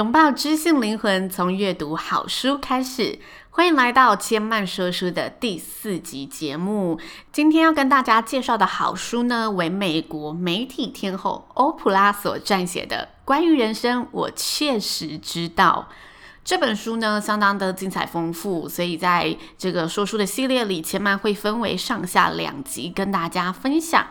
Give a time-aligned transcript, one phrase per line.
[0.00, 3.18] 拥抱知性灵魂，从阅读好书开始。
[3.50, 6.98] 欢迎来到千曼说书的第四集节目。
[7.30, 15.88] 今天要跟大家介绍的好书呢，为美国媒体天后欧普拉所撰写的《关于人生，我确实知道》
[16.42, 24.06] 这本书呢，相当的精彩丰富，所以在这个说书的系列里，千曼会分为上下两集跟大家分享。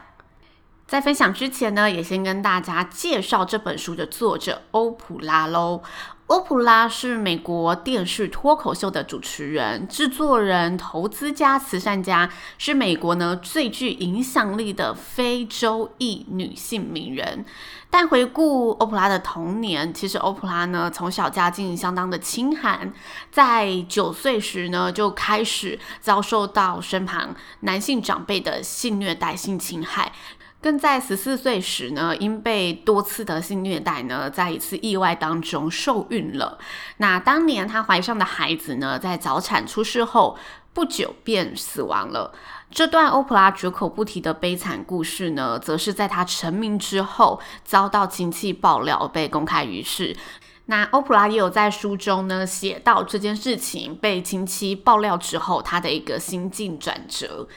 [0.89, 5.83] 在分享之前呢，也先跟大家介绍这本书的作者欧普拉喽。
[6.25, 17.45] 欧普拉是美国电视脱口秀的主持人、制作人、投资家、慈善家，是美国呢最具影响力的非洲裔女性名人。
[17.91, 22.91] 但回顾欧普拉的童年，其实欧普拉呢从小家境相当的清寒，
[23.31, 30.11] 在九岁时呢就开始遭受到身旁男性长辈的性虐待、性侵害。
[30.61, 36.57] 更在十四岁时呢，因被多次的性虐待呢，在一次意外当中受孕了。
[36.97, 40.37] 那当年她怀上的孩子呢，在早产出世后
[40.73, 42.33] 不久便死亡了。
[42.69, 50.15] 这段欧普拉绝口不提的悲惨故事呢，则是在她成名之后遭到亲戚爆料，被公开于世。
[50.65, 57.47] 那欧普拉也有在书中呢写到这件事情被亲戚爆料之后，她的一个心境转折。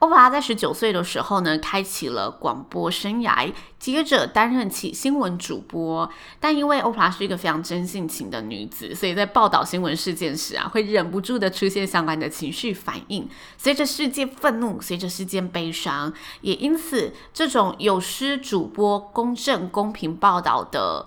[0.00, 6.08] 欧普拉在十九岁的时候呢，开启了广播生涯，接着担任起新闻主播。
[6.38, 13.26] 但因为欧普拉是一个非常真性情的女子，所以在报道新闻事件时啊，会忍不住的出现相关的情绪反应。
[13.56, 16.12] 随着事件愤怒，随着事件悲伤，
[16.42, 21.06] 也因此这种有失主播公正公平报道的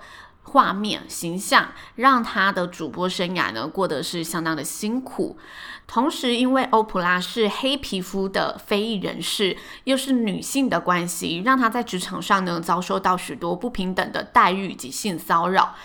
[0.49, 5.37] 画面形象，让她的主播生涯呢过得是相当的辛苦。
[5.87, 15.75] 同时，因为欧普拉是黑皮肤的非裔人士，又是女性的关系，让她在职场上呢遭受到许多不平等的待遇及性骚扰。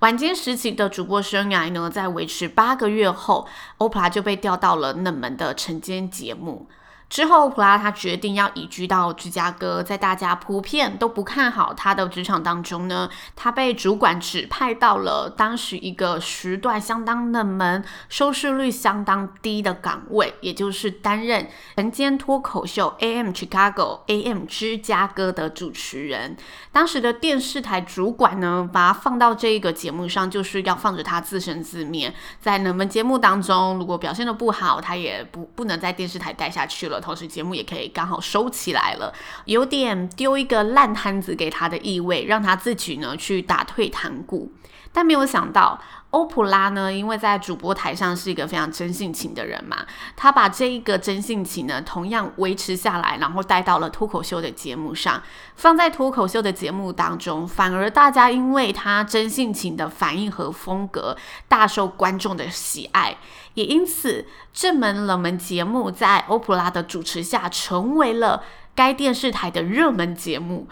[0.00, 3.46] 晚间时期的主播生涯呢，在维持八个月后，
[3.78, 6.68] 欧普拉就被调到了冷门的晨间节目。
[7.12, 13.06] 之后，普拉他决定要移居到芝加哥，在大家普遍都不看好他的职场当中呢，
[13.36, 21.46] 他被主管指派到了当时一个时段相当冷门、收视率相当低的岗位，也就是担任
[21.76, 26.34] 晨间脱口秀 AM Chicago AM 芝加哥的主持人。
[26.72, 32.14] 当时的电视台主管呢，把他放到这一个节目上，就是要放着他自生自灭。
[32.40, 37.01] 在冷门节目当中，如果表现的不好，他也不不能在电视台待下去了。
[37.02, 39.12] 同时，节目也可以刚好收起来了，
[39.44, 44.52] 有点丢一个烂摊子给他的意味，让他自己呢去打退堂鼓。
[44.94, 45.80] 但没有想到，
[46.10, 55.22] 欧普拉呢，因为在主播台上是一个非常真性情的人嘛，他把这一个真性情呢，同样维持下来，然后带到了脱口秀的节目上。
[55.56, 61.16] 放在脱口秀的节目当中，反而大家因为他真性情的反应和风格，
[61.48, 63.16] 大受观众的喜爱。
[63.54, 68.42] 也因此，这门冷门节目在欧普拉的主持下，成为了
[68.74, 70.68] 该电视台的热门节目。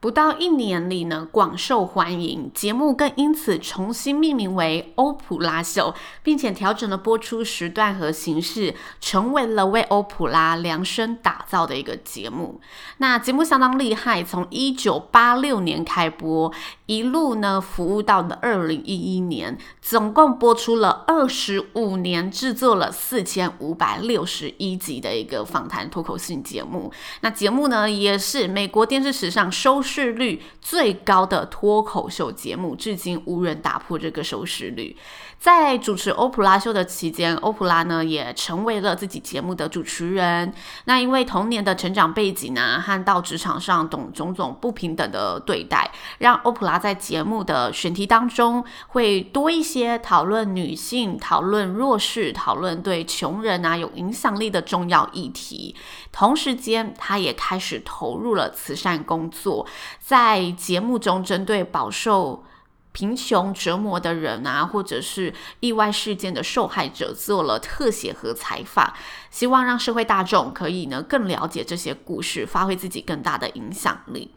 [0.00, 5.92] 不到一年里呢，广受欢迎，节目更因此重新命名为《欧普拉秀》，
[6.22, 12.60] 并且调整了播出时段和形式，成为了为欧普拉量身打造的一个节目。
[12.98, 16.52] 那节目相当厉害，从一九八六年开播，
[16.86, 26.92] 一路呢服务到了二零一一年，总共播出了二十五年，制作了四千五百六十一集的一个访谈脱口秀节目。
[27.22, 34.94] 那节目呢，也是美国电视史上收视率最高的脱口秀节目，至今无人打破这个收视率。
[35.38, 40.52] 在主持欧普拉秀的期间，欧普拉呢也成为了自己节目的主持人。
[40.84, 55.76] 那因为童年的成长背景呢、和到职场上懂种种不平等的对待，让欧普拉在节目的选题当中会多一些讨论女性、讨论弱势、讨论对穷人啊有影响力的重要议题。
[56.10, 59.64] 同时间，他也开始投入了慈善工作，
[60.00, 62.44] 在节目中针对饱受
[62.92, 68.92] 贫穷折磨的人啊，或者是意外事件的受害者，做了特写和采访。
[69.30, 74.32] 希望让社会大众可以呢更了解这些故事，发挥自己更大的影响力。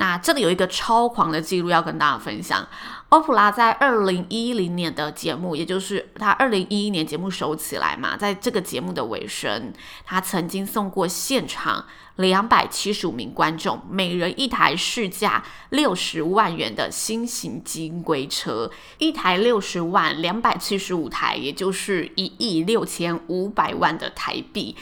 [0.00, 2.66] 那这里有一个超狂的记录要跟大家分享。
[3.08, 9.72] 欧普拉在二零一零年的节目，也就是他二零一一年节目收起来嘛，在这个节目的尾声，
[10.04, 11.86] 他曾经送过现场
[12.16, 24.76] 两百七十五名观众，每人一台市价六十万元的新型金龟车，一台六十万，两百七十五台，也就是一亿六千五百万的台币。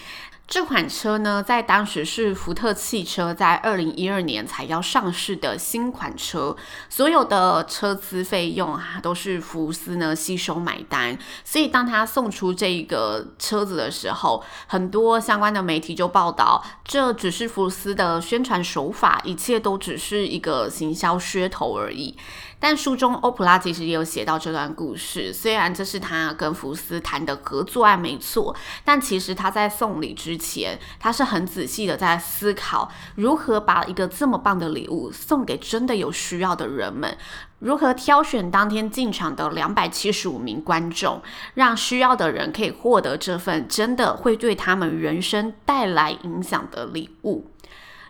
[0.49, 6.57] 这款车呢，在当时是福特汽车在二零一二年才要上市的新款车，
[6.89, 11.19] 所有的车资费用啊都是福斯呢吸收买单。
[11.45, 22.17] 所以当他送出这个车子的时候，很多相关的媒体就报道，这只是福斯的宣传手法，一切都只是一个行销噱头而已。
[22.59, 28.55] 但书中欧普拉其实也有写到这段故事，虽然这是他跟福斯谈的合作案没错，
[28.85, 37.17] 但其实他在送礼之前，他是很仔细的在思考如何把一个这么棒的礼物送给真的有需要的人们，
[37.59, 41.23] 如何挑选当天进场的两百七十五名观众，
[41.55, 47.51] 让需要的人可以获得这份真的会对他们人生带来影响的礼物。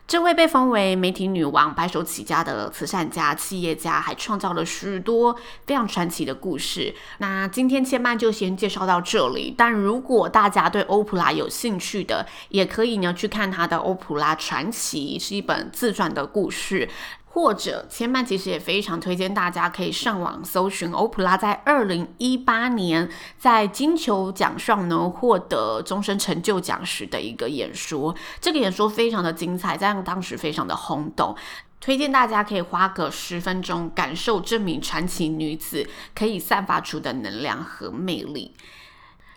[0.08, 5.36] 这位被封为媒体女王、白手起家的慈善家、企业家，还创造了许多
[5.66, 6.94] 非常传奇的故事。
[7.18, 9.52] 那今天千曼就先介绍到这里。
[9.58, 16.88] 但如果大家对欧普拉有兴趣的，也可以呢去看她的《欧普拉传奇》，是一本自传的故事。
[17.36, 28.16] 或者，千曼其实也非常推荐大家可以上网搜寻欧普拉在二零一八年在金球奖上呢获得终身成就奖时的一个演说。
[28.40, 31.36] 这个演说非常的精彩，在当时非常的轰动，
[31.78, 38.54] 推荐大家可以花个十分钟感受这名传奇女子可以散发出的能量和魅力。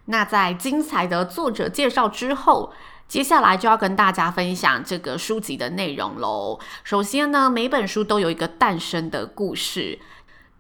[0.06, 2.72] 那在精彩的作者介绍之后，
[3.10, 6.60] 接下来就要跟大家分享这个书籍的内容喽。
[6.84, 9.98] 首先呢，每本书都有一个诞生的故事。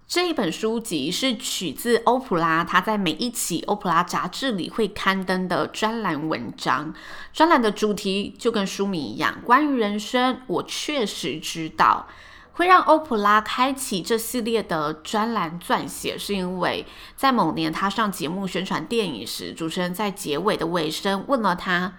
[0.07, 6.91] 这一本书籍是取自欧普拉，他在每一期欧普拉杂志里会刊登的专栏文章。
[7.31, 10.41] 专栏的主题就跟书名一样，关于人生。
[10.47, 12.07] 我确实知道，
[12.53, 21.93] 会让欧普拉开启这系列的专栏撰写，是因为在某年他上节目宣传电影时，主持人在结尾的尾声问了他。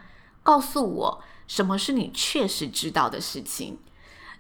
[0.50, 3.79] 告诉我，什么是你确实知道的事情？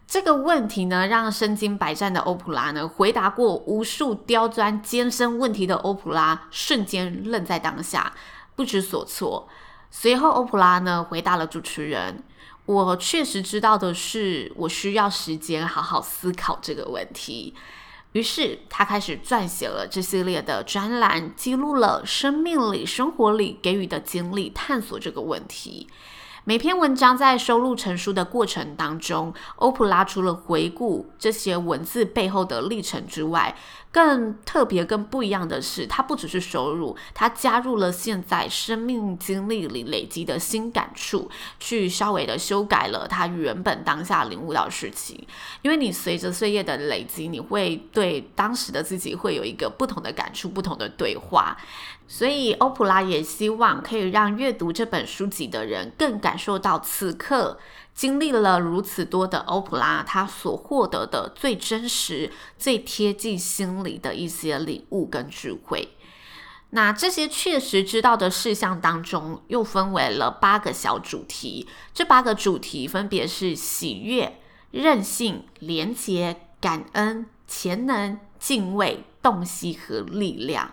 [0.08, 8.12] 这个问题呢，让身经百战的欧普拉呢，回答过无数刁钻艰深问题的欧普拉，瞬间愣在当下，
[8.56, 9.48] 不知所措。
[9.88, 12.24] 随后，欧普拉呢，回答了主持人
[12.66, 17.54] ：“我确实知道的是，我需要时间好好思考这个问题。”
[18.12, 25.86] 于是，他开始撰写了这系列的专栏，记录了生命里、生活里给予的经历，探索这个问题。
[26.42, 33.54] 每篇文章在收录成书的过程当中，欧普拉除了回顾这些文字背后的历程之外，
[33.92, 41.28] 更特别、更不一样的是，他不只是收入，他加入了现在生命经历里累积的新感触，
[41.58, 45.26] 去稍微的修改了他原本当下领悟到的事情。
[45.62, 51.56] 因为你随着岁月的累积，你会对当时的自己会有一个不同的感触、不同的对话。
[52.06, 57.58] 所以，欧普拉也希望可以让阅读这本书籍的人更感受到此刻。
[57.94, 65.90] 经历了如此多的欧普拉，他所获得的最真实、最贴近心里的一些礼物跟智慧。
[66.70, 71.66] 那这些确实知道的事项当中，又分为了八个小主题。
[71.92, 80.70] 这八个主题分别是喜悦、韧性、连结、感恩、潜能、敬畏、洞悉和力量。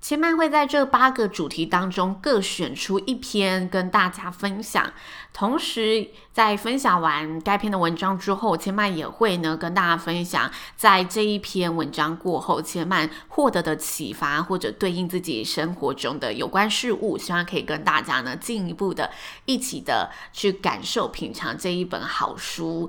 [0.00, 4.92] 千曼会在这八个主题当中各选出一篇跟大家分享，
[5.32, 19.10] 同时在分享完该篇的文章之后，千曼也会呢跟大家分享，在这一篇文章过后，千曼获得的启发或者对应自己生活中的有关事物，希望可以跟大家呢进一步的
[19.46, 22.88] 一起的去感受品尝这一本好书。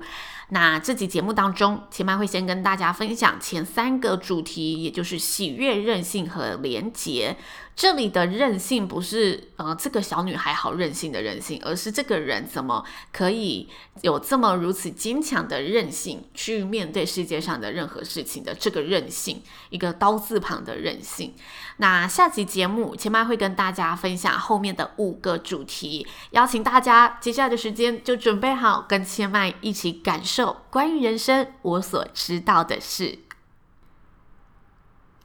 [0.52, 7.36] 那这集节目当中，前麦会先跟大家分享前三个主题，也就是喜悦、任性和廉洁。
[7.80, 13.70] 这里的任性不是呃这个小女孩好任性的任性，而是这个人怎么可以
[14.02, 21.32] 有这么如此坚强的韧性去面对世界上的任何事情的这个韧性，一个刀字旁的韧性。
[21.78, 33.20] 那下集节目千麦会跟大家分享后面的五个主题，邀请大家接下来的时间就准备好跟千麦一起感受关于人生我所知道的事。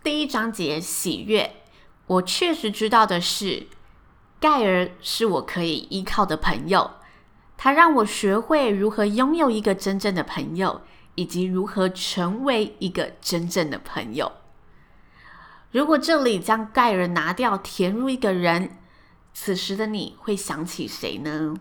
[0.01, 1.57] 第一章节喜悦。
[2.07, 3.67] 我确实知道的是，
[4.39, 6.91] 盖尔是我可以依靠的朋友，
[7.57, 10.81] 他让我学会如何拥有一个真正的朋友，
[11.15, 14.31] 以及如何成为一个真正的朋友。
[15.71, 18.77] 如果这里将盖尔拿掉，填入一个人，
[19.33, 21.55] 此时的你会想起谁呢？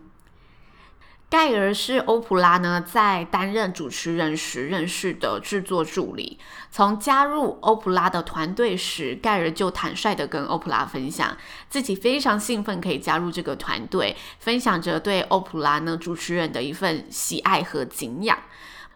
[1.35, 6.39] 盖尔是欧普拉呢在担任主持人时认识的制作助理。
[6.71, 11.35] 从加入欧普拉的团队时，盖尔就坦率地跟欧普拉分享
[11.69, 18.39] 自己非常兴奋可以加入这个团队，分享着对欧普拉呢主持人的一份喜爱和敬仰。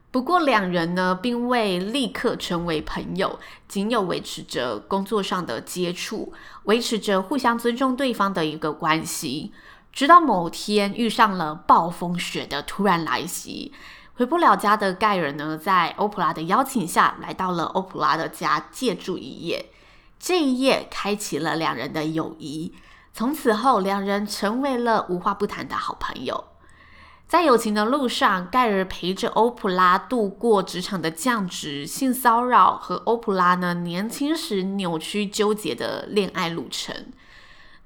[0.09, 6.31] 不过两人呢并未立刻成为朋友，仅有维持着工作上的接触，
[6.63, 9.51] 维持着互相尊重对方的一个关系。
[9.91, 13.73] 直到某天遇上了暴风雪的突然来袭，
[14.15, 19.67] 回不了家的盖尔呢，在欧普拉的邀请下来到了欧普拉的家借住一夜。
[20.19, 22.73] 这一夜开启了两人的友谊，
[23.13, 26.45] 从此后两人成为了无话不谈的好朋友。
[27.27, 37.13] 在友情的路上，盖尔陪着欧普拉度过职场的降职、性骚扰和欧普拉呢年轻时扭曲纠结的恋爱路程。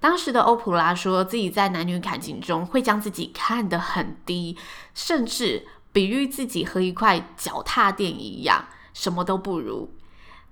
[0.04, 4.58] 当时的欧普拉说自己在男女感情中会将自己看得很低，
[4.94, 9.94] 甚至比喻自己和一块脚踏垫一样，什么都不如。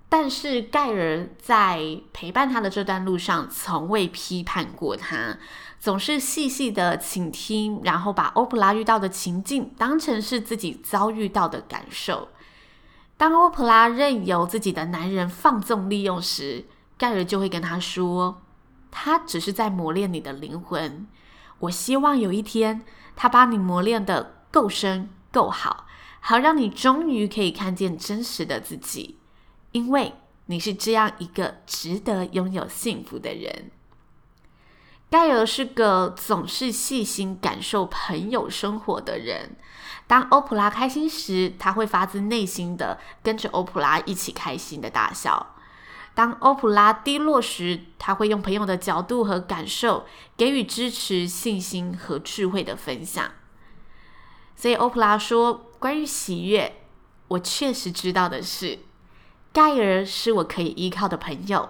[0.08, 5.38] 但是盖尔在陪伴他的这段路上，从未批判过他，
[5.81, 12.29] 总是细细的倾听，然后把欧普拉遇到的情境当成是自己遭遇到的感受。
[13.17, 16.63] 当欧普拉任由自己的男人放纵利用时，
[16.98, 18.41] 盖尔就会跟他说。
[18.91, 21.07] 他只是在磨练你的灵魂。
[21.60, 22.83] 我希望有一天，
[23.15, 25.88] 他把你磨练的够深够好，
[26.19, 29.17] 好让你终于可以看见真实的自己。
[29.71, 30.13] 因为
[30.48, 33.71] 你是这样一个值得拥有幸福的人。
[35.10, 39.55] 盖尔是个总是细心感受朋友生活的人。
[40.07, 45.55] 当欧普拉开心时，他会发自内心的跟着欧普拉一起开心的大笑。
[46.13, 53.32] 当欧普拉低落时，他会用朋友的角度和感受给予支持、信心和智慧的分享。
[54.56, 56.84] 所以欧普拉说：“关于喜悦，
[57.30, 58.80] 我确实知道的是，
[59.53, 61.70] 盖尔是我可以依靠的朋友。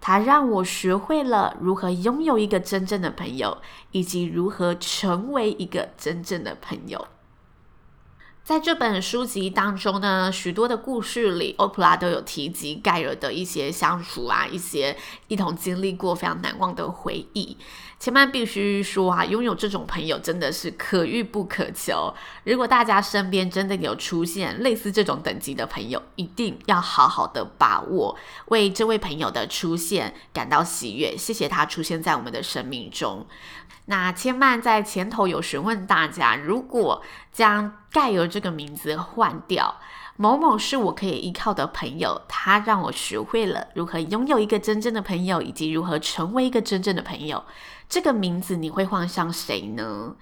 [0.00, 3.58] 他让我学会了如何拥有一个真正的朋友，
[3.92, 7.06] 以及如何成为一个真正的朋友。”
[8.44, 14.94] 在这本书籍当中呢，许多的故事里，欧普拉都有提及盖尔的一些相处啊，一些
[15.28, 17.56] 一同经历过非常难忘的回忆。
[17.98, 22.12] 千万必须说啊，拥有这种朋友真的是可遇不可求。
[22.44, 28.14] 如果大家身边真的有出现类似这种等级的朋友，一定要好好的把握，
[28.48, 33.26] 为这位朋友的出现感到喜悦，谢谢他出现在我们的生命中。
[33.86, 39.76] 那千曼在前头有询问大家，如果将盖尔这个名字换掉，
[40.16, 47.44] 某某是我可以依靠的朋友，他让我学会了如何拥有一个真正的朋友，以及如何成为一个真正的朋友。
[47.88, 50.14] 这个名字你会换上谁呢？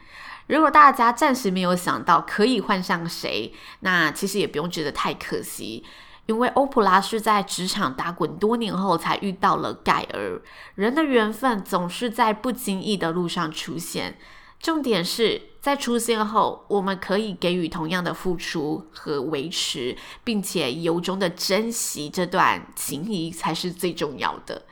[0.49, 5.85] 如果大家暂时没有想到可以换上谁，那其实也不用觉得太可惜。
[6.33, 10.41] 因为欧普拉是在职场打滚多年后才遇到了盖尔，
[10.77, 14.17] 人的缘分总是在不经意的路上出现。
[14.59, 24.62] 重点是在出现后，我们可以给予同样的付出和维持，并且由衷的珍惜这段情谊才是最重要的。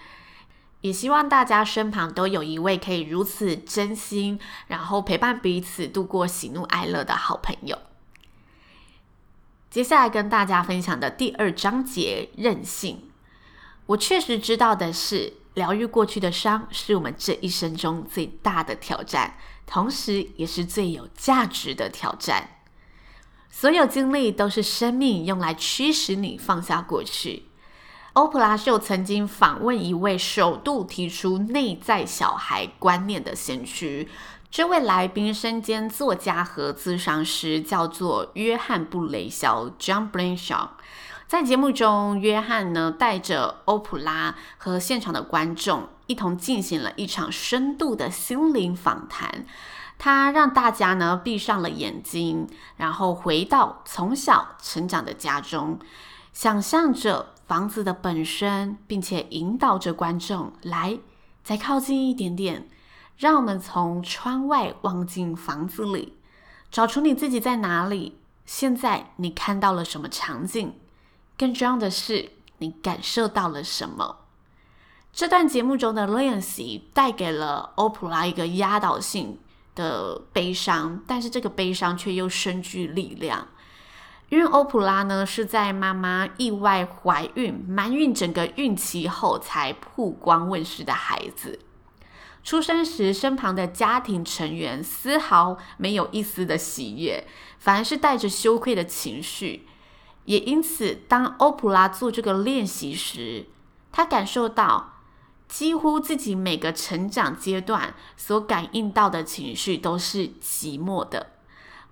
[0.80, 7.76] 也希望大家身旁都有一位可以如此真心，然后陪伴彼此度过喜怒哀乐的好朋友。
[9.70, 13.08] 接下来跟大家分享的第二章节，韧性。
[13.86, 19.36] 我确实知道的是，疗愈过去的伤是我们这一生中最大的挑战，
[19.66, 22.48] 同时也是最有价值的挑战。
[23.48, 27.44] 所有经历都是生命用来驱使你放下过去。
[28.14, 34.08] 欧普拉秀曾经访问一位首度提出内在小孩观念的先驱。
[34.50, 40.70] 这位来宾身兼作家和咨商师，叫做约翰·布雷肖 （John Bradshaw）。
[41.28, 49.46] 在节目中，约翰呢带着欧普拉和现场的观众一同进行了一场深度的心灵访谈。
[49.96, 55.78] 他让大家呢闭上了眼睛，然后回到从小成长的家中，
[56.32, 60.98] 想象着房子的本身，并且引导着观众来
[61.44, 62.66] 再靠近一点点。
[63.20, 66.14] 让我们从窗外望进房子里，
[66.70, 68.18] 找出你自己在哪里。
[68.46, 70.72] 现在你看到了什么场景？
[71.36, 74.20] 更重要的是，你感受到了什么？
[75.12, 79.38] 这段节目中的练习带给了欧普拉一个压倒性
[79.74, 83.48] 的悲伤，但是这个悲伤却又深具力量。
[84.30, 91.58] 因为欧普拉呢是在妈妈意外怀孕、瞒孕整个孕期后才曝光问世的孩子。
[92.42, 97.26] 出生时，身旁的家庭成员丝毫没有一丝的喜悦，
[97.58, 99.66] 反而是带着羞愧的情绪。
[100.24, 103.46] 也因此，当欧普拉做这个练习时，
[103.92, 104.94] 他感受到。
[105.50, 111.32] 几乎自己每个成长阶段所感应到的情绪都是寂寞的，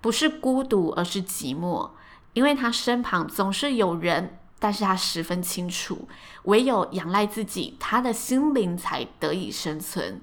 [0.00, 1.90] 不是孤独，而是寂寞。
[2.35, 6.07] 因为他身旁总是有人，但是他十分清楚，
[6.45, 10.21] 唯有仰赖自己，他的心灵才得以生存。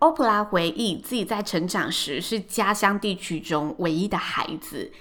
[0.00, 4.92] 欧普拉回忆自己在成长时是家乡地区中唯一的孩子，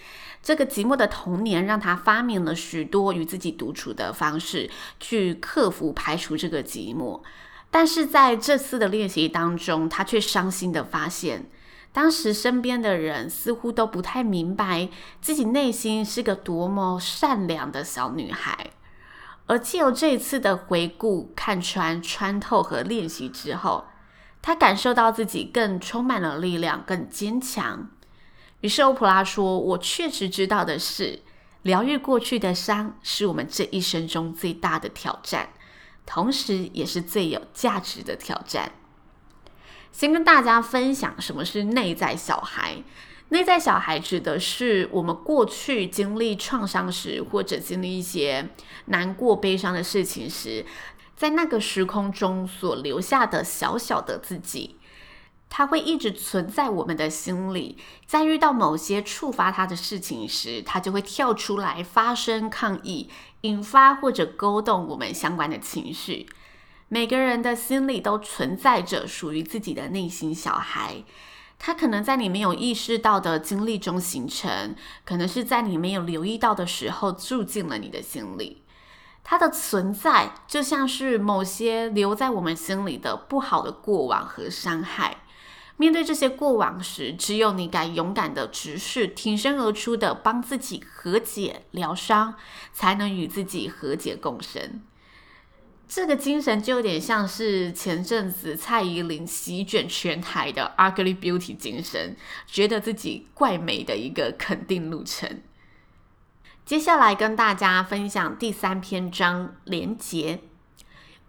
[0.42, 7.22] 这个寂寞的童年让他发明了许多与自己独处的方式，去克服排除这个寂寞。
[7.70, 11.46] 但是在这次的练习当中，他却伤心地发现，
[11.92, 14.90] 当时身边的人似乎都不太明白
[15.22, 18.72] 自己内心是个多么善良的小女孩。
[19.46, 23.86] 而借由这一次的回顾、看穿、穿透和练习之后，
[24.42, 27.90] 他感受到自己更充满了力量，更坚强。
[28.62, 31.20] 于是欧普拉说：“我确实知道的是，
[31.62, 35.50] 疗愈过去的伤是我们这一生中最大的挑战。”
[36.08, 38.72] 同时，也是最有价值的挑战。
[39.92, 42.82] 先跟大家分享什么是内在小孩。
[43.30, 48.48] 内在小孩指的是我们过去经历创伤时，或者经历一些
[48.86, 50.66] 难过、悲伤的事情时，
[51.18, 54.78] 在那个时空中所留下的小小的自己。
[55.50, 63.10] 它会一直存在我们的心里，在遇到某些触发它的事情时，它就会跳出来发声抗议，
[63.42, 66.28] 引发或者勾动我们相关的情绪。
[66.90, 71.04] 每个人的心里都存在着属于自己的内心小孩，
[71.58, 78.64] 它可能在你没有意识到的经历中形成，可能是在你没有留意到的时候住进了你的心里。
[79.30, 85.18] 它的存在就像是某些留在我们心里的不好的过往和伤害。
[85.76, 92.36] 面对这些过往时，只有你敢勇敢的直视，挺身而出的帮自己和解疗伤，
[92.72, 94.82] 才能与自己和解共生。
[95.90, 102.16] 这个精神就有点像是前阵子蔡依林席卷全台的 Ugly Beauty 精神，
[102.48, 105.42] 觉得自己怪美的一个肯定路程。
[106.68, 110.42] 接下来跟大家分享第三篇章连结。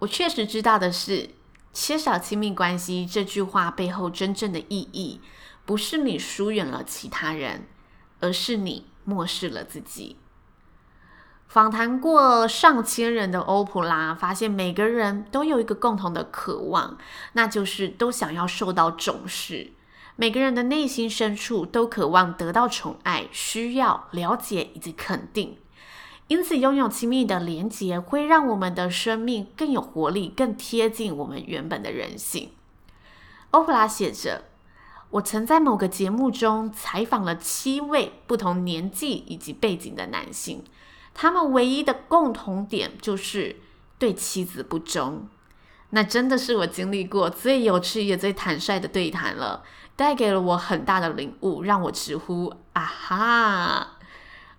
[0.00, 1.30] 我确实知道的是。
[1.72, 5.20] 缺少亲密关系这句话背后真正的意义，
[5.64, 7.68] 不是你疏远了其他人，
[8.18, 10.16] 而是你漠视了自己。
[11.46, 16.98] 访谈过上千人的欧普拉发现，每个人都有一个共同的渴望，
[17.34, 19.70] 那就是都想要受到重视。
[20.20, 25.56] 每个人的内心深处都渴望得到宠爱、需要了解以及肯定。
[26.26, 32.50] 因此，拥有亲密的连结会让我们的生命更有活力，更贴近我们原本的人性。
[33.52, 34.46] 欧普拉写着
[35.10, 40.64] ：“我曾在某个节目中采访了七位不同年纪以及背景的男性，
[41.14, 43.54] 他们唯一的共同点就是
[44.00, 45.28] 对妻子不忠。
[45.90, 49.62] 那真的是我经历过最有趣也最坦率的对谈了，
[49.98, 53.96] 带给了我很大的领悟，让我直呼啊哈。”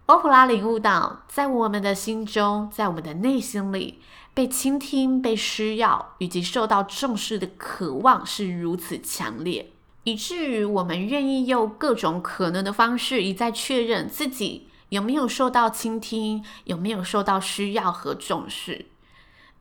[0.08, 4.02] 欧普拉领悟到，在我们的心中，在我们的内心里，
[4.34, 9.71] 被倾听、被需要以及受到重视的渴望是如此强烈，
[10.04, 18.88] 以至于我们愿意用各种可能的方式一再确认自己有没有受到倾听，有没有受到需要和重视。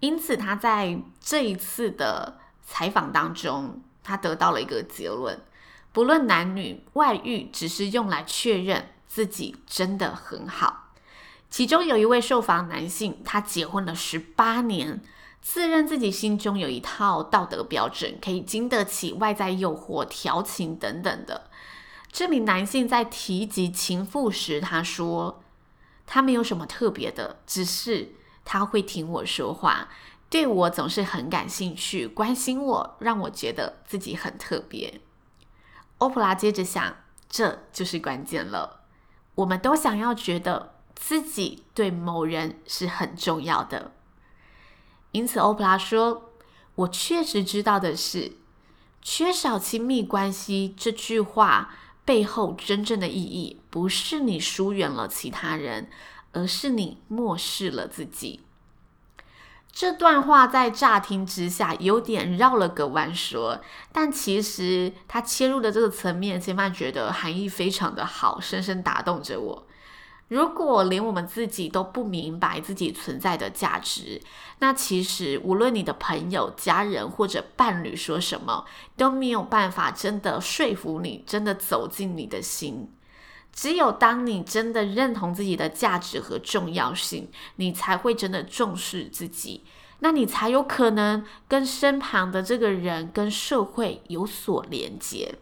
[0.00, 5.38] 因此，他在这一次的采访当中，他得到了一个结论：
[5.92, 8.90] 不论男女，外遇只是用来确认。
[9.10, 10.90] 自己真的很好。
[11.48, 15.00] 其中有一位受访男性，他结婚了十八年，
[15.40, 21.48] 自认自己心中有一套道德标准，可以经得起外在诱惑、调情等等的。
[22.12, 25.42] 这名男性在提及情妇时，他说
[26.06, 28.12] ：“他没有什么特别的，只是
[28.44, 29.88] 他会听我说话，
[30.28, 35.00] 对我总是很感兴趣，关心我，让我觉得自己很特别。”
[35.98, 36.96] 欧普拉接着想
[37.28, 38.80] ：“这就是关键了。”
[39.36, 43.92] 我们都想要觉得自己对某人是很重要的，
[45.12, 46.32] 因此欧普拉说
[46.74, 48.32] ：“我确实知道的是，
[49.00, 55.88] 缺少亲密关系这句话背后真正的意义，不是你疏远了其他人，
[56.32, 58.40] 而是你漠视了自己。
[59.70, 63.60] 这段话在乍听之下有点绕了个弯说，
[63.92, 69.66] 但其实他切入的这个层面，千嫚觉得含义非常的好，深深打动着我。
[70.26, 74.20] 如果连我们自己都不明白自己存在的价值，
[74.58, 82.90] 那其实无论你的朋友、家人或者伴侣说什么，都没有办法真的说服你，真的走进你的心。
[83.60, 89.64] 只有当你真的认同自己的价值和重要性，你才会真的重视自己，
[89.98, 95.34] 那你才有可能跟身旁的这个人、跟社会有所连接。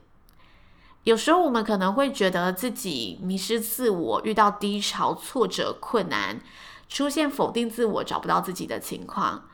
[1.04, 6.40] 有时候我们可能会觉得自己迷失自我，遇到低潮、挫折、困难，
[6.88, 9.46] 出现否定自我、找不到自己的情况，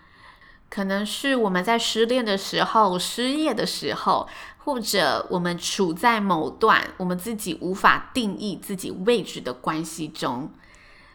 [0.70, 4.29] 可能是我们在失恋的时候、失业的时候，
[4.64, 10.51] 或者我们处在某段我们自己无法定义自己位置的关系中。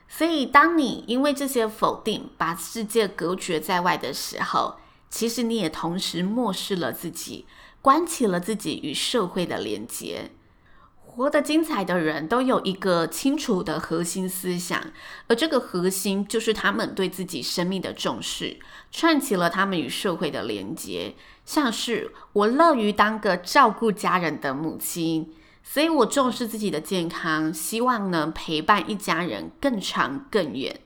[0.07, 4.77] 所以，当你因为这些否定把世界隔绝在外的时候，
[5.09, 7.45] 其实你也同时漠视了自己。
[7.79, 10.31] 关起了自己与社会的连接，
[11.05, 14.91] 活得精彩的人都有一个清楚的核心思想，
[15.27, 18.59] 而这个核心就是他们对自己生命的重视，
[18.91, 21.15] 串起了他们与社会的连接。
[21.47, 25.33] 像是我乐于当个照顾家人的母亲，
[25.63, 30.81] 所以我重视自己的健康，希望能陪伴一家人更长更远。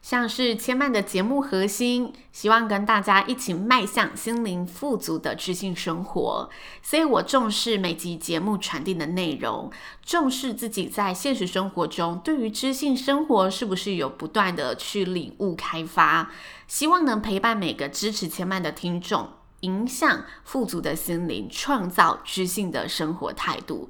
[0.00, 6.48] 像是千嫚的节目核心，希望跟大家一起迈向心灵富足的知性生活，
[6.80, 9.72] 所以我重视每集节目传递的内容，
[10.04, 16.30] 重视自己在现实生活中对于知性生活是不是有不断的去领悟开发，
[16.68, 19.30] 希望能陪伴每个支持千嫚的听众，
[19.64, 23.88] 影响富足的心灵，创造知性的生活态度，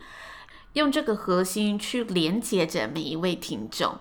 [0.74, 3.98] 用这个核心去连接着每一位听众。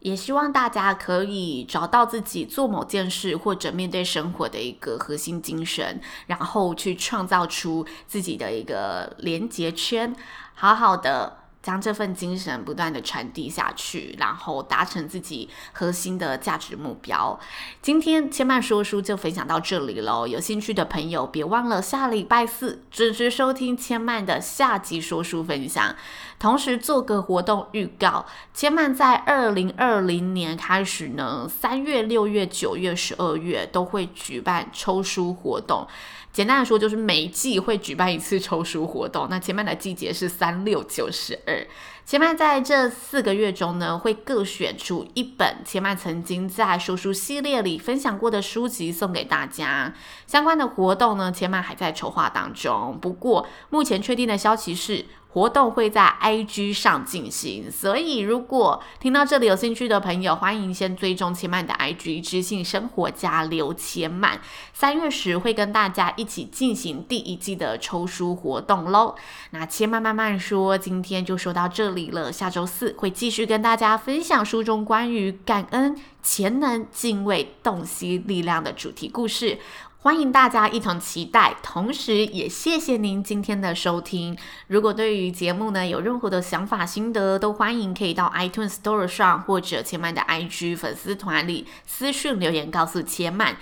[0.00, 10.14] 也希望大家可以找到自己做某件事或者面对生活的一个核心精神，然后去创造出自己的一个连接圈，
[10.54, 11.45] 好好的。
[11.66, 17.36] 将这份精神不断的传递下去，然后达成自己核心的价值目标。
[17.82, 25.96] 今天千曼说书就分享到这里喽，有兴趣的朋友别忘了下礼拜四准时收听千曼的下集说书分享。
[26.38, 35.88] 同时做个活动预告，千曼在二零二零年开始呢，三月、六月、九月、十二月都会举办抽书活动。
[36.36, 39.26] 简单的说，就是每季会举办一次抽书活动。
[39.30, 41.66] 那前面的季节是三六九十二。
[42.06, 49.92] 千嫚在这四个月中呢，会各选出一本千嫚曾经在说书系列里分享过的书籍送给大家。
[50.24, 52.96] 相关的活动呢，千嫚还在筹划当中。
[53.02, 64.38] 不过目前确定的消息是，活动会在 IG 上进行，所以如果听到这里有兴趣的朋友，欢迎先追踪千嫚的 IG“ 知性生活家刘千嫚”。
[64.72, 69.16] 三月时会跟大家一起进行第一季的抽书活动喽。
[69.50, 72.30] 那千嫚慢慢说，今天就说到这了。
[72.32, 79.58] 下周四会继续跟大家分享书中关于感恩、潜能、敬畏、洞悉力量的主题故事。
[79.98, 84.38] 欢迎大家一同期待，同时也谢谢您今天的收听。
[84.68, 93.56] 如果对于节目呢有任何的想法心得，都欢迎可以到 iTunes Store 上或者千嫚的 IG 粉丝团里私讯留言告诉千嫚。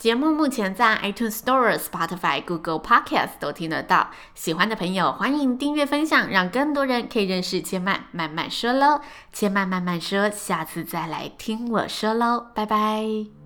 [0.00, 4.08] 节目目前在 iTunes Store、Spotify、Google Podcast 都听得到。
[4.34, 8.04] 喜欢的朋友欢迎订阅分享，让更多人可以认识千曼。
[8.10, 13.39] 慢慢说喽，千曼慢慢说，下次再来听我说喽，拜拜。